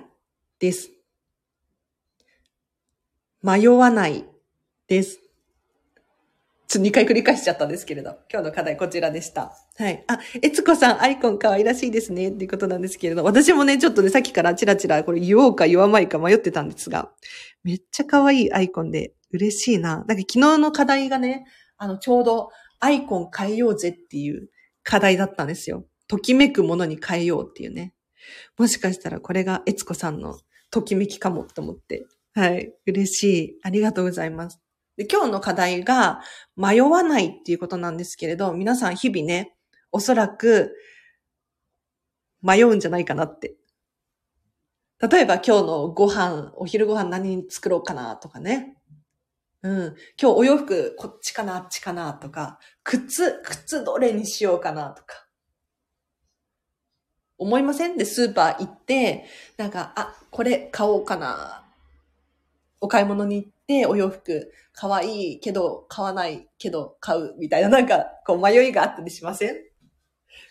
[0.59, 0.91] です。
[3.41, 4.25] 迷わない
[4.87, 5.19] です。
[6.67, 9.53] ちょっと2回繰り返しちゃったんですけれど、今日の課題こちらでした。
[9.77, 10.03] はい。
[10.07, 17.11] あ、えつこさん、アイコン可愛らしいですね、っていうことなんですけれど、私もね、ちょっとね、さっきからチラチラこれ言おうか言わないか迷ってたんですが、
[17.63, 19.97] めっちゃ可愛いアイコンで嬉しいな。
[19.97, 21.45] なんか昨日の課題がね、
[21.77, 24.49] あの、ちょうどアイコン変えようぜっていう
[24.83, 25.85] 課題だったんですよ。
[26.07, 27.93] ときめくものに変えようっていうね。
[28.57, 32.05] もしかしたらこれがエツコさんのときめきかもと思って。
[32.35, 32.73] はい。
[32.85, 33.59] 嬉しい。
[33.63, 34.59] ありがとうございます。
[34.97, 36.21] で、今日の課題が
[36.55, 39.55] 迷わないっていうことなんですけれど、皆さん日々ね、
[39.91, 40.75] おそらく
[42.41, 43.55] 迷うんじゃないかなって。
[44.99, 48.77] 例えば今日のご飯、お昼ご飯何作ろうかなとかね。
[49.63, 49.95] うん。
[50.21, 55.25] 今日お洋服こっちかなあっちかなとか、靴、靴どれにしようかなとか。
[57.37, 57.97] 思いません？
[57.97, 59.25] で、スーパー行って、
[59.57, 61.65] なんか、あ、これ買おうかな。
[62.79, 69.55] お買い物に行って、お洋服、可愛いけど、買わないけど、買う、みたいな、なんか、こう、迷いがあったりしません？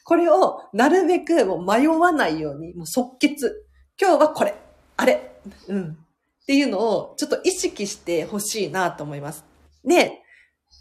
[0.04, 3.66] これを、なるべく、もう迷わないように、もう即決。
[4.00, 4.54] 今日はこれ、
[4.96, 5.32] あれ、
[5.68, 5.98] うん。
[6.42, 9.44] っていうのをちょっと意識してほしいなと思います。
[9.84, 10.22] で、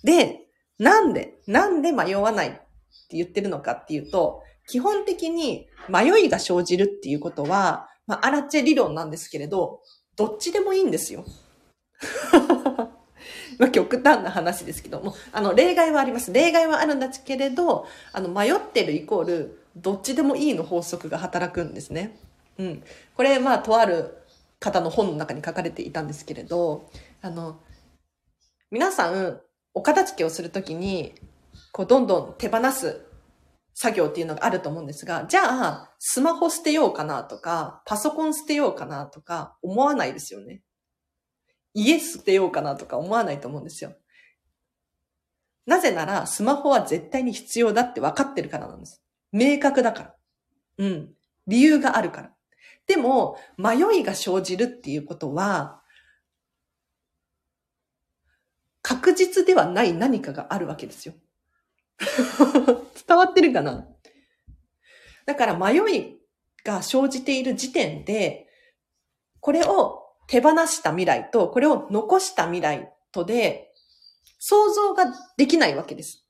[0.04, 0.42] で、
[0.80, 9.82] なんで、なんで迷わないって言ってるのかっていうと、基本的に迷いが生じるっていうことは、まあ、アラチェ理論なんですけれど、
[10.16, 11.26] どっちでもいいんですよ。
[13.60, 16.34] まあ、極端な話ですけども、あの、例外はあります。
[16.34, 22.18] 例外はあるんだけれど、あの、迷ってるイコール、どっちでもいいの法則が働くんですね。
[22.58, 22.84] うん。
[23.16, 24.21] これ、まあ、とある
[24.62, 26.90] 方の本の中に書かれていたんですけれど、
[27.22, 27.60] あの、
[28.70, 29.42] 皆さん、
[29.74, 31.16] お片付けをするときに、
[31.74, 33.06] こう、どんどん手放す
[33.74, 40.62] 作業っていうのがあると思うんですが、じゃあ、スマホ捨てようかなとか、パソコン捨てようかなとか、思わないですよね。
[41.74, 43.96] 家捨てようかなとか思わないと思うんですよ。
[45.66, 49.02] なぜなら、スマホは絶対に必要だって分かってるからなんです。
[49.32, 50.16] 明確だから。
[50.78, 51.14] うん。
[51.48, 52.36] 理由があるから。
[52.92, 55.82] でも、迷いが生じるっていうことは、
[58.82, 61.14] 確実ではない何かがあるわけですよ。
[63.08, 63.88] 伝わってるかな？
[65.26, 66.20] だから迷い
[66.66, 68.50] が生じている時点で、
[69.40, 73.72] これを手放した未来と、これを残した未来とで、
[74.38, 75.06] 想像が
[75.38, 76.21] できないわけです。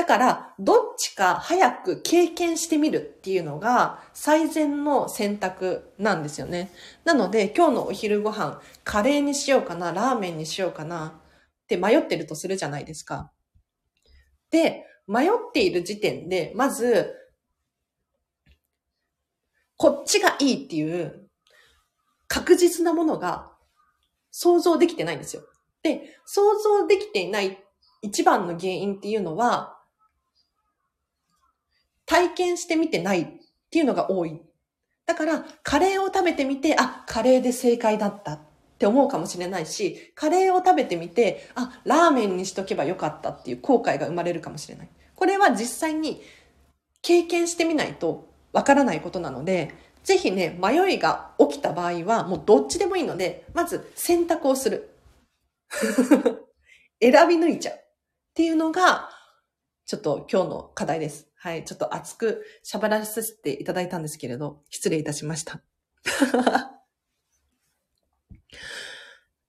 [0.00, 6.70] だから、どっちか早く経験してみるっていうのが最善の選択なんですよね。
[7.04, 11.20] なので、今日のお昼ご飯、カレーにしようかな、ラーメンにしようかな
[11.64, 13.30] って迷ってるとするじゃないですか。
[14.50, 17.14] で、迷っている時点で、まず、
[19.76, 21.28] こっちがいいっていう
[22.26, 23.52] 確実なものが
[24.30, 25.42] 想像できてないんですよ。
[25.82, 27.58] で、想像できていない
[28.00, 29.76] 一番の原因っていうのは、
[32.10, 33.26] 体験してみてないっ
[33.70, 34.42] ていうのが多い。
[35.06, 38.40] だから、カレーを食べてみて、あ、カレーで正解だったっ
[38.80, 44.88] て思うかもしれないし、カレーを食べてみて、あ、ラーメンにしとけばよかったっていう後悔が生まれるかもしれない。
[45.14, 46.20] これは実際に
[47.00, 54.90] 経験してみないとわからないことなので、ぜひね、迷いが起きた場合は、もうどっちでもいいので、まず選択をする。
[57.00, 57.76] 選び抜いちゃう。
[57.76, 57.80] っ
[58.34, 59.10] ていうのが、
[59.86, 61.29] ちょっと今日の課題です。
[61.42, 61.64] はい。
[61.64, 65.62] ちょっと熱く喋らさせていただいたんですけれど、失礼いたしました。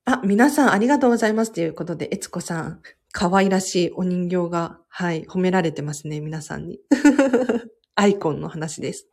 [0.05, 2.81] あ、皆さんありがとうございますということで、えつこさん、
[3.11, 6.79] 可愛らしいお人形が、はい、褒められてますね、皆さんに。
[7.95, 9.09] アイコンの話です。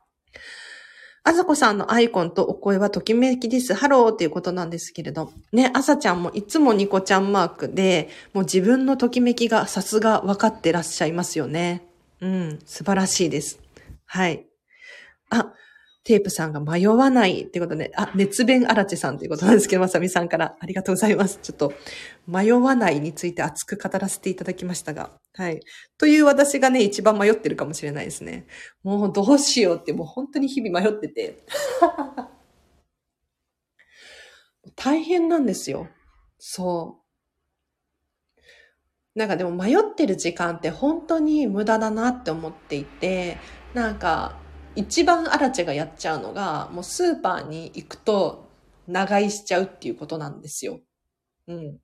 [1.24, 3.74] あさこさんのアイコンとお声はときめきです。
[3.74, 5.32] ハローっていうことなんですけれど。
[5.52, 11.87] ね、あさちゃんもいつもニコちゃんマークで、もう自分のときめきがさすが分かってらっしゃいますよね。
[12.20, 13.60] うん、素晴らしいです。
[14.06, 14.46] はい。
[15.30, 15.52] あ、
[16.08, 21.38] テープさんが迷わないってことで、あ、熱弁あらちさんということなんですけど、まさみさんからありがとうございます。
[21.42, 21.74] ちょっと、
[22.26, 25.60] 迷わないについて熱く語らせていただきましたが、はい。
[25.98, 28.46] という私がね、一番迷ってるかもしれないですね。
[28.82, 31.44] もうどうしようって、もう本当に日々迷ってて。
[34.76, 35.88] 大変なんですよ。
[36.38, 37.07] そう。
[39.18, 43.36] なんかでも迷ってる時間って本当に無駄だなって思っていて、
[43.74, 44.38] なんか
[44.76, 48.48] 一番アラチェがやっちゃうのが、もうスーパーに行くと
[48.86, 50.78] 長居しちゃうっていうことなんですよ。
[51.48, 51.78] うん。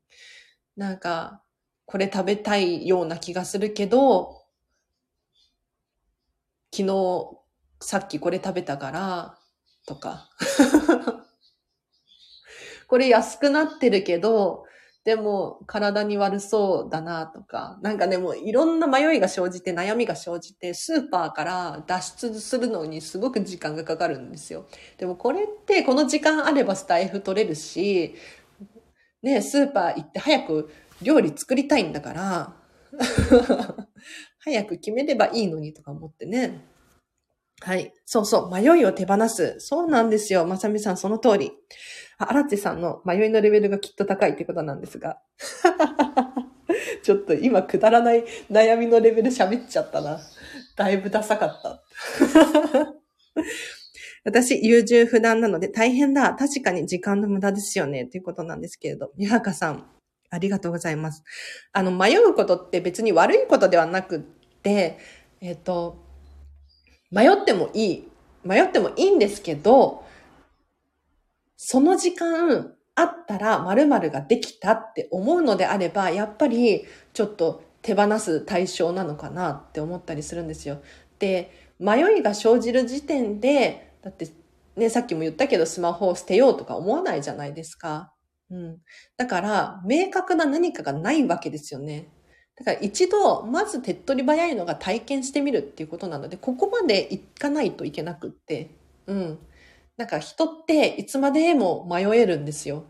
[0.77, 1.43] なんか、
[1.87, 4.45] これ食べたいような気がするけど、
[6.73, 7.37] 昨日
[7.81, 9.39] さっきこれ食べたから、
[9.89, 10.31] とか。
[12.87, 14.67] これ安くなってるけど、
[15.05, 22.01] でも体に悪そうだなとか、なんかね、もういろんな迷いが生じて悩みが生じて、スーパーから脱
[22.31, 24.67] 出するのにすごく時間がかかるんですよ。
[24.97, 28.15] でもこれってこの時間あればスタイフ取れるし、
[29.23, 30.71] ね、スーパー行って早く
[31.03, 32.55] 料理作りたいんだから、
[34.39, 36.65] 早く決めればいいのにとか思ってね。
[37.65, 37.95] はい。
[38.05, 38.51] そうそう。
[38.51, 39.57] 迷いを手放す。
[39.59, 40.45] そうなんですよ。
[40.45, 41.53] まさみさん、その通り。
[42.19, 45.19] あ、アラチさんの迷いのレベルがきっと高いってことなんですが。
[47.03, 50.21] ちょっと今くだらない悩みのレベル喋っちゃったな。
[50.77, 51.83] だいぶダサかった。
[54.25, 56.35] 私、優柔不断なので大変だ。
[56.35, 58.05] 確かに時間の無駄ですよね。
[58.05, 59.11] ということなんですけれど。
[59.17, 59.87] にはかさん、
[60.29, 61.25] ありがとうございます。
[61.73, 64.99] あの、迷うことって別に悪いことではなくって、
[65.41, 66.04] えっ、と、
[67.15, 68.09] 迷ってもいい。
[68.43, 70.05] 迷ってもいいんですけど、
[71.57, 80.83] その時間あったら〇〇ができたって思うのであれば、やっぱりちょっと手放す対象なのかなって思ったりするんですよ。
[81.21, 84.29] で、迷いが生じる時点で、だって
[84.75, 88.13] ね、さっきも言ったけどスマホを捨てようとか思わないじゃないですか。
[88.51, 88.79] うん。
[89.17, 92.09] だから、明確な何かがないわけですよね。
[92.57, 98.71] だから一度、まず手っ取り早いのが体験してみるっていうことなので、ここまでいかないといけなくって。
[99.07, 99.39] うん。
[99.97, 102.85] なんか人っていつまでも迷えるんですよ。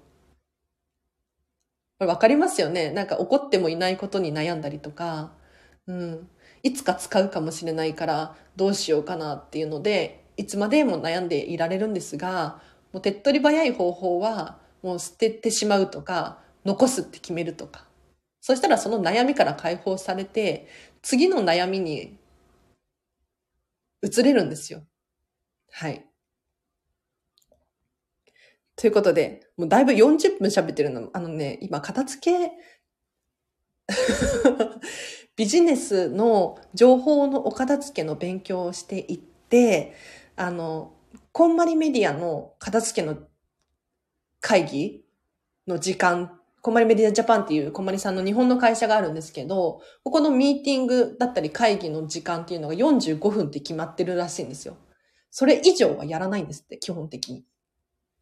[1.98, 2.90] これわかりますよね？
[2.90, 5.32] なんか怒ってもいないことに悩んだりとか、
[5.86, 6.28] うん。
[6.62, 12.60] いつか使うかもしれないからどうしようかなっていうので、いつまでも悩んでいられるんですが、
[12.92, 17.86] もう手っ取り早い方法は、もう捨ててしまうとか、残すって決めるとか。
[18.47, 20.68] そしたらその悩みから解放されて、
[21.01, 22.18] 次の悩みに
[24.03, 24.82] 移れるんですよ。
[25.70, 26.05] はい。
[28.76, 31.09] ということで、もうだいぶ40分喋ってるの。
[31.14, 32.53] あのね、今片付け
[35.36, 39.95] ビジネスの情報のお片付けの勉強をしていって、
[40.36, 40.92] あの、
[41.32, 43.16] こんまりメディアの片付けの
[44.40, 45.07] 会議
[45.66, 54.78] の時間、こんまりメディアジャパンっていうこんまりさんの日本の会社があるんですけど、ここのミーティングだったり会議の時間っていうのが45分って決まってるらしいんですよ。
[55.30, 57.44] それ以上はやらないんですって、基本的に。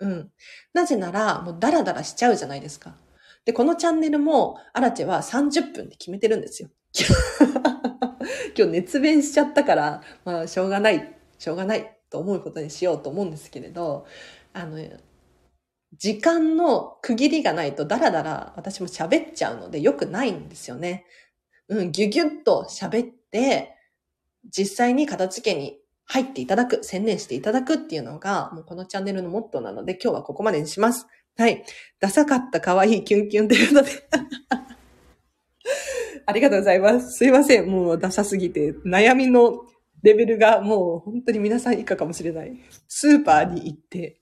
[0.01, 0.30] うん。
[0.74, 2.97] なぜなら、もうダラダラしちゃうじゃないですか。
[3.45, 6.68] で、このチャンネルも、アラチェは30分で決めてるんですよ。
[8.59, 14.05] 今日熱弁しちゃったから、まあ、しょうがない、しょうがないと思うことにしようと思うんですけれど、
[14.53, 14.78] あの、
[15.99, 21.05] 時間の区切りがないとダラダラ私も喋っちゃうので良くないんですよね。
[21.68, 23.74] うん、ぎゅぎゅっと喋って、
[24.51, 31.07] 実際に片付けに入っていただく、専念していただくっていうのが、もうこのチャンネルのモットーなので、今日はここまでにします。
[31.36, 31.64] はい。
[32.01, 33.90] ダサかった可愛いキュンキュンというので
[36.26, 37.12] ありがとうございます。
[37.18, 37.70] すいません。
[37.70, 39.62] もうダサすぎて、悩みの
[40.03, 42.53] レベルがもう本当に皆さん以下かもしれない。
[42.88, 44.20] スーパーに行って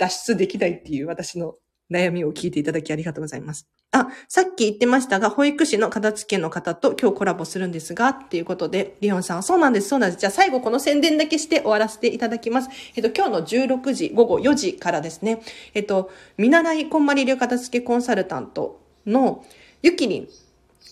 [0.00, 1.56] 脱出できないっていう私の
[1.92, 3.68] 悩みを聞いていただきありがとうございます。
[3.92, 10.20] あ、さっき言ってましたが、保育士の片付けの方と今日コラボするんですが、っていうことで、リオンさん、そうなんです、そうなんです。
[10.20, 12.70] じゃあ最後この宣伝だけして終わらせていただきます。
[12.94, 15.42] えっと、今日の16時、午後4時からですね、
[15.74, 19.44] えっと、見習いこんまり流片付けコンサルタントの
[19.82, 20.28] ゆきりん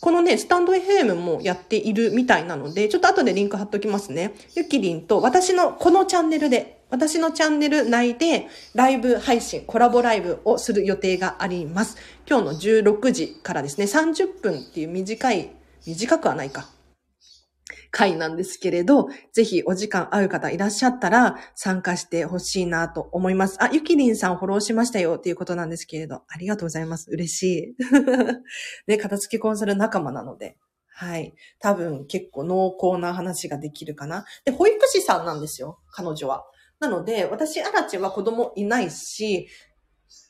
[0.01, 4.33] このね、スタンド FM もやっているみたいなので、ちょっと後でリンク貼っときますね。
[4.55, 11.97] ゆきりんと私のこのチャンネルで、私のチャンネル内でライブ配信、コラボライブをする予定があります。
[12.29, 15.51] 今日の16時からですね、30分っていう短い、
[15.87, 16.69] 短くはないか。
[17.91, 23.63] 回なんですけれど、ぜひお時間合う方いらっしゃったら参加してほしいなと思います。
[23.63, 27.11] あ、ゆきりんさんフォローしましたよっていうことなんですけれど、ありがとうございます。
[27.11, 27.77] 嬉しい。
[28.89, 30.57] ね、片付けコンサル仲間なので。
[30.89, 31.35] はい。
[31.61, 34.25] 多分結構濃厚な話ができるかな。
[34.45, 36.45] で、保育士さんなんですよ、彼女は。
[36.81, 39.49] なので、私、アラチは子供いないし、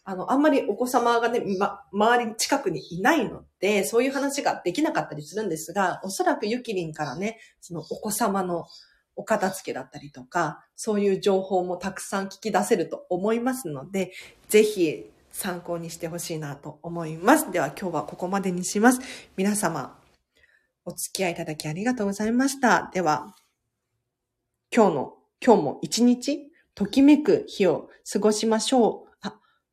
[0.04, 8.64] あの、あんまりお子様がね、ま、周り近くにいないので、そういう話ができなかったりするんですが、おそらくゆきりんからね、そのお子様の
[9.16, 14.12] お片付けだったりとか、そういう情報もたくさん聞き出せると思いますので、
[14.48, 17.50] ぜひ参考にしてほしいなと思います。
[17.50, 19.00] では今日はここまでにします。
[19.36, 19.98] 皆様、
[20.84, 22.90] お付き合いいただきありがとうございました。
[22.94, 23.34] では、
[24.74, 29.10] 今日の、今日も一日、ときめく日を過ごしましょう。
[29.20, 29.30] あ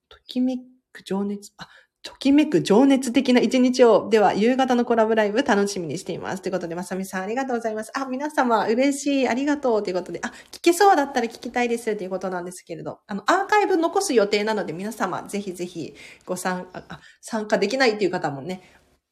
[0.10, 0.58] ときめ
[0.92, 1.68] く情熱、あ、
[2.06, 6.42] ときめく情熱的な一日を、では、夕方のコラボライブ楽しみにしています。
[6.44, 7.92] ということで、まさみさんありがとうございます。
[7.96, 15.96] あ、皆様嬉しい、ありがとうということで、あ、聞けそうだったら聞きたいですということなんですけれど、あの、アーカイブ残す予定なので、皆様ぜひぜひ
[16.28, 18.62] ご参加、あ、参加できないっていう方もね、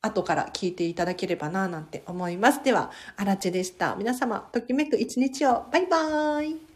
[0.04, 2.62] 後から聞いていただければな、なんて思います。
[2.64, 3.95] では、あらちでした。
[3.95, 6.72] 皆様、ときめく一日を、バイバーイ